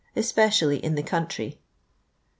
e^peiialiy 0.17 0.79
in 0.79 0.95
the 0.95 1.03
country.. 1.03 1.61